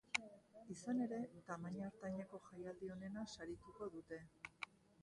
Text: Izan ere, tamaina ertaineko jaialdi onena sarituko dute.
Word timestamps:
Izan 0.75 1.03
ere, 1.07 1.19
tamaina 1.51 1.91
ertaineko 1.91 2.41
jaialdi 2.49 2.93
onena 2.97 3.31
sarituko 3.37 3.93
dute. 3.99 4.25